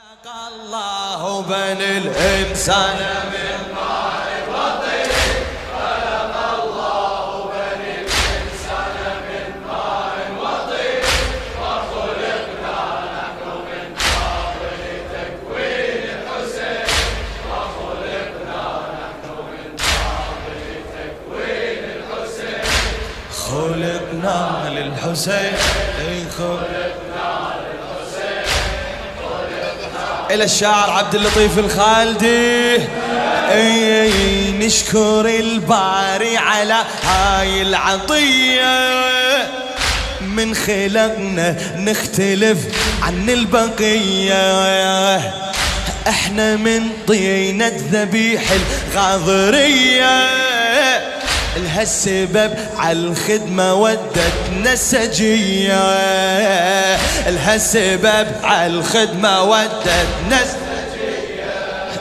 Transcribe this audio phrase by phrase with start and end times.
[0.00, 2.96] الله بني الإنسان
[3.32, 5.12] من ماء وطين
[5.72, 8.96] خلق الله بني الإنسان
[9.28, 11.04] من ماء وطين
[11.60, 12.78] وخلقنا
[13.16, 14.82] نحن من قبل
[15.12, 16.88] تكوين الحسين
[17.50, 18.64] وخلقنا
[19.00, 20.56] نحن من قبل
[20.92, 22.64] تكوين الحسين
[23.48, 25.56] خلقنا للحسين
[26.38, 27.05] خلقنا
[30.36, 32.84] إلى الشاعر عبد اللطيف الخالدي.
[33.50, 39.06] أي نشكر الباري على هاي العطية.
[40.20, 42.58] من خلقنا نختلف
[43.02, 45.16] عن البقية.
[46.08, 48.42] إحنا من طينة ذبيح
[48.92, 50.55] الغاضرية.
[51.56, 55.74] الهالسبب عالخدمة ودتنا السجية
[57.28, 60.40] الهالسبب عالخدمة ودتنا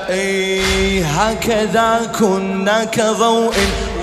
[0.10, 3.54] إي هكذا كنا كضوء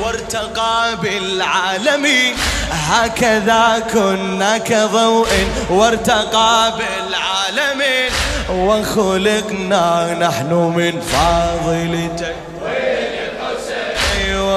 [0.03, 2.35] وارتقى بالعالمين
[2.71, 5.29] هكذا كنا كضوء
[5.71, 8.11] وارتقى بالعالمين
[8.51, 12.52] وخلقنا نحن من فاضلتك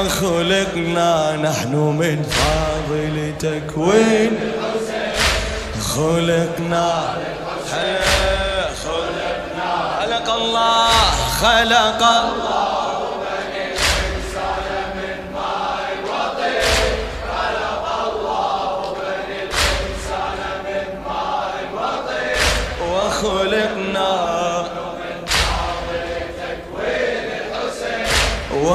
[0.05, 4.31] وخلقنا نحن من فاضل تكوين
[5.95, 7.15] خلقنا.
[8.95, 9.67] خلقنا
[10.01, 10.87] خلق الله.
[11.41, 12.65] خلق الله.
[22.91, 23.54] وخلقنا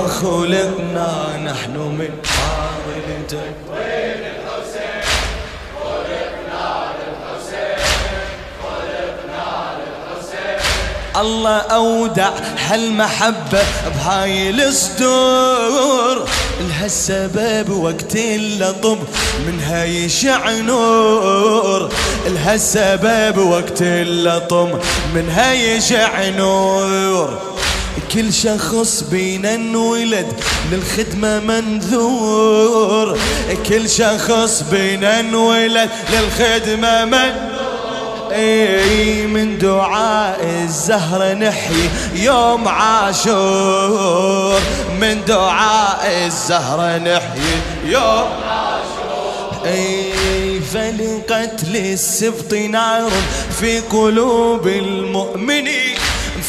[0.04, 5.02] وخلقنا نحن من فاضل تكوين الحسين
[5.82, 7.84] خلقنا للحسين
[8.62, 12.30] خلقنا للحسين الله أودع
[12.68, 13.62] هالمحبة
[13.96, 16.28] بهاي الصدور
[16.60, 18.98] لهالسبب وقت اللطب
[19.46, 21.88] من هاي شعنور
[22.26, 24.68] لهالسبب وقت اللطم
[25.14, 27.49] من هاي شعنور
[28.12, 30.26] كل شخص بينا انولد
[30.72, 33.18] للخدمة منذور.
[33.68, 37.60] كل شخص بينا انولد للخدمة منذور.
[38.32, 44.60] إي من دعاء الزهرة نحيي يوم عاشور.
[45.00, 49.66] من دعاء الزهرة نحيي يوم عاشور.
[49.66, 53.10] إي فلقتل السبط نار
[53.60, 55.98] في قلوب المؤمنين.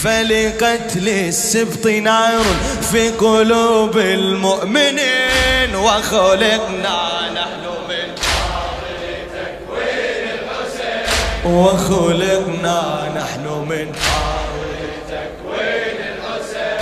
[0.03, 2.45] فلقتل السبط نار
[2.91, 8.15] في قلوب المؤمنين وخلقنا نحن من
[9.35, 11.05] تكوين الحسين
[11.45, 13.91] وخلقنا نحن من
[15.09, 16.81] تكوين الحسين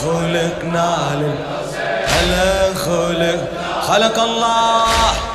[0.00, 2.02] خلقنا للحسين.
[2.06, 3.40] هلا خلق
[3.82, 5.29] خلق الله.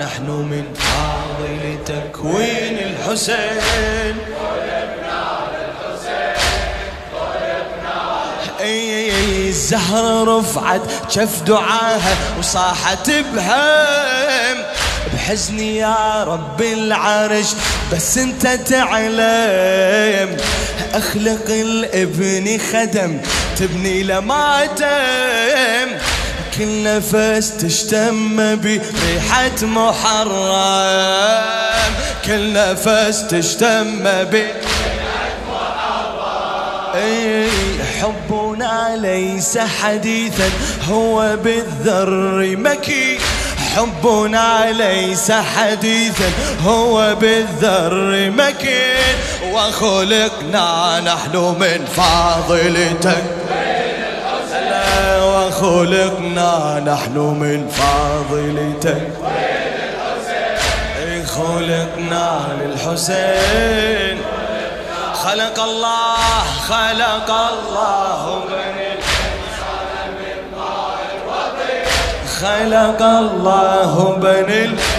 [0.00, 4.16] نحن من فاضل تكوين الحسين.
[9.48, 14.56] الزهرة رفعت شف دعاها وصاحت بهم.
[15.14, 17.46] بحزني يا رب العرش
[17.92, 20.36] بس أنت تعلم.
[20.94, 23.20] أخلق الابن خدم
[23.56, 25.88] تبني لماتم
[26.58, 31.04] كل نفس تشتم بريحة محرم.
[32.24, 34.46] كل نفس تشتم محرم.
[36.94, 37.48] اي
[38.00, 40.50] حبنا ليس حديثا
[40.90, 43.18] هو بالذر مكي.
[43.76, 46.30] حبنا ليس حديثا
[46.64, 49.16] هو بالذر مكين
[49.52, 53.24] وخلقنا نحن من فاضلتك
[55.46, 59.10] وخلقنا نحن من فاضلتك.
[61.26, 64.18] خلقنا للحسين.
[65.14, 66.16] خلق الله
[66.68, 68.92] خلق الله بني
[72.40, 74.95] خلق الله بني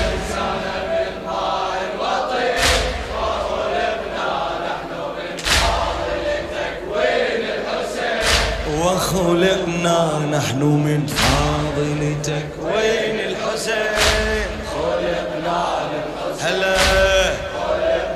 [10.47, 14.47] نحن من فاضلتك وين الحسين.
[14.73, 16.03] خلقنا على
[16.41, 16.77] هلا.
[17.69, 18.07] على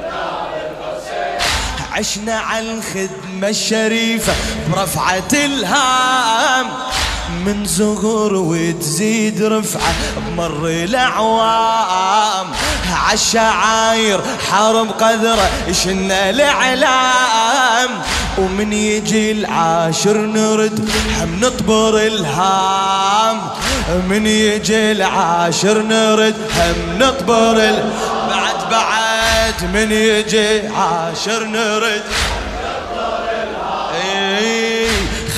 [1.92, 4.34] عشنا عن خدمة الشريفة
[4.72, 6.68] برفعة الهام.
[7.46, 12.48] من زغور وتزيد رفعة بمر الأعوام.
[12.94, 14.22] عالشعاير
[14.52, 17.90] حرب قذرة شنا الإعلام.
[18.38, 20.90] ومن يجي العاشر نرد
[21.20, 23.42] هم نطبر الهام.
[24.10, 27.56] من يجي العاشر نرد هم نطبر.
[28.30, 32.04] بعد بعد من يجي عاشر نرد.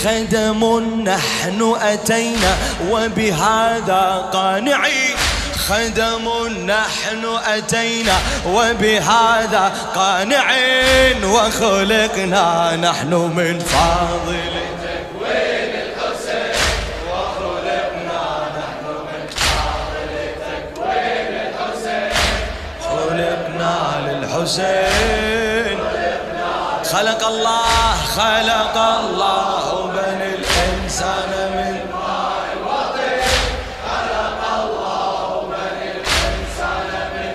[0.04, 0.62] خدم
[1.06, 2.56] نحن أتينا
[2.90, 5.16] وبهذا قانعين
[5.68, 8.18] خدم نحن أتينا
[8.48, 14.54] وبهذا قانعين وخلقنا نحن من فاضل
[14.84, 16.56] تكوين الحسين.
[17.10, 18.24] وخلقنا
[18.60, 20.12] نحن من فاضل
[20.44, 22.14] تكوين الحسين.
[22.90, 23.76] خلقنا
[24.08, 25.80] للحسين.
[26.94, 29.83] خلق الله خلق الله.
[30.94, 32.54] الإنسان من ماء
[35.82, 37.34] الإنسان من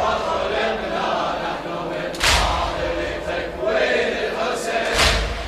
[0.00, 1.08] وخلقنا
[1.44, 2.08] نحن من
[4.24, 4.96] الحسين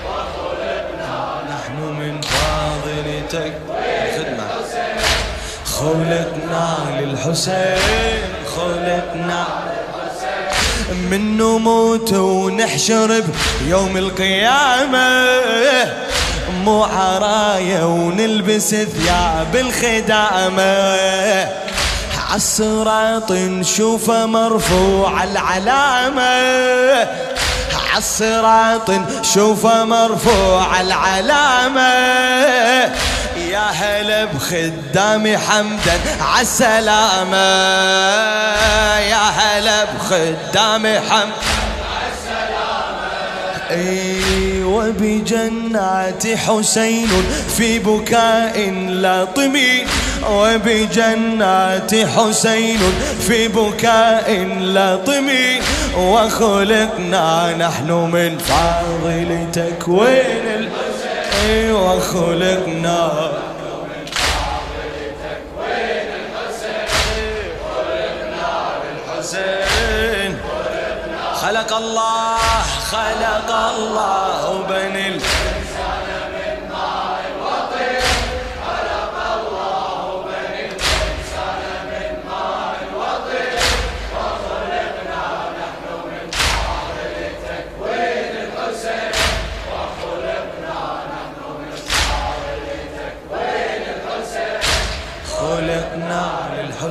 [0.07, 4.37] وخلقنا نحن من فاضل تكوين.
[4.39, 5.01] الحسين
[5.65, 6.67] خلقنا
[7.01, 9.45] للحسين خلقنا
[10.93, 13.25] من نموت ونحشر
[13.61, 15.29] بيوم القيامة.
[16.65, 21.49] مو عراية ونلبس ثياب الخدامة.
[22.31, 27.09] عالصراط نشوفه مرفوع العلامة.
[27.95, 31.95] عالصراط نشوفه مرفوع العلامة.
[33.55, 37.37] يا هلا بخدامي حمدا عالسلامة
[38.99, 41.55] يا هلا بخدامي حمدا
[43.71, 47.09] إي وبجنات حسين
[47.57, 49.87] في بكاء لاطمين
[50.31, 52.81] وبجنات حسين
[53.21, 55.63] في بكاء لاطمين
[55.99, 60.84] وخلقنا نحن من فاضل تكوين الحسين
[61.73, 63.31] وخلقنا.
[69.25, 70.41] الحسين
[71.35, 72.39] خلق الله
[72.93, 75.21] خلق الله بني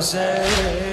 [0.00, 0.83] الحسين خلقنا للحسين